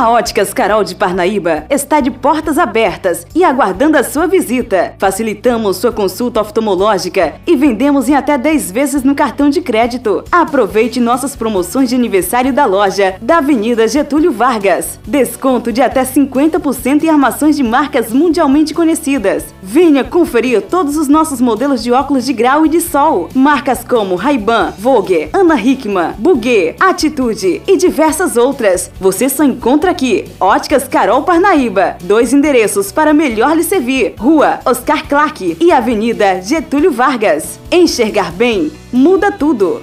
A 0.00 0.08
Óticas 0.08 0.54
Carol 0.54 0.82
de 0.82 0.94
Parnaíba 0.94 1.66
está 1.68 2.00
de 2.00 2.10
portas 2.10 2.56
abertas 2.56 3.26
e 3.34 3.44
aguardando 3.44 3.98
a 3.98 4.02
sua 4.02 4.26
visita. 4.26 4.94
Facilitamos 4.98 5.76
sua 5.76 5.92
consulta 5.92 6.40
oftalmológica 6.40 7.34
e 7.46 7.54
vendemos 7.54 8.08
em 8.08 8.14
até 8.14 8.38
10 8.38 8.70
vezes 8.70 9.02
no 9.02 9.14
cartão 9.14 9.50
de 9.50 9.60
crédito. 9.60 10.24
Aproveite 10.32 10.98
nossas 11.00 11.36
promoções 11.36 11.90
de 11.90 11.96
aniversário 11.96 12.50
da 12.50 12.64
loja 12.64 13.16
da 13.20 13.36
Avenida 13.36 13.86
Getúlio 13.86 14.32
Vargas. 14.32 14.98
Desconto 15.06 15.70
de 15.70 15.82
até 15.82 16.02
50% 16.02 17.02
em 17.02 17.10
armações 17.10 17.54
de 17.54 17.62
marcas 17.62 18.10
mundialmente 18.10 18.72
conhecidas. 18.72 19.54
Venha 19.62 20.02
conferir 20.02 20.62
todos 20.62 20.96
os 20.96 21.08
nossos 21.08 21.42
modelos 21.42 21.82
de 21.82 21.92
óculos 21.92 22.24
de 22.24 22.32
grau 22.32 22.64
e 22.64 22.70
de 22.70 22.80
sol. 22.80 23.28
Marcas 23.34 23.84
como 23.84 24.14
Ray-Ban, 24.14 24.72
Vogue, 24.78 25.28
Ana 25.34 25.60
Hickman, 25.60 26.14
Bugé, 26.16 26.74
Atitude 26.80 27.60
e 27.66 27.76
diversas 27.76 28.38
outras. 28.38 28.90
Você 28.98 29.28
só 29.28 29.44
encontra 29.44 29.89
aqui. 29.90 30.24
Óticas 30.38 30.88
Carol 30.88 31.22
Parnaíba. 31.22 31.96
Dois 32.02 32.32
endereços 32.32 32.90
para 32.90 33.12
melhor 33.12 33.56
lhe 33.56 33.62
servir. 33.62 34.14
Rua 34.16 34.60
Oscar 34.64 35.06
Clark 35.06 35.56
e 35.60 35.72
Avenida 35.72 36.40
Getúlio 36.40 36.90
Vargas. 36.90 37.58
Enxergar 37.70 38.32
bem 38.32 38.72
muda 38.92 39.30
tudo. 39.30 39.82